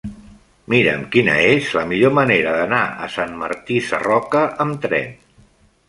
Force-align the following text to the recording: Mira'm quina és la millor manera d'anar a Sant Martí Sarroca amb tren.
Mira'm 0.73 1.03
quina 1.15 1.35
és 1.49 1.67
la 1.79 1.83
millor 1.91 2.15
manera 2.21 2.55
d'anar 2.57 2.81
a 3.09 3.13
Sant 3.17 3.39
Martí 3.45 3.81
Sarroca 3.91 4.45
amb 4.67 4.85
tren. 4.89 5.15